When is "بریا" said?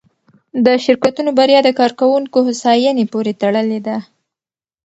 1.39-1.59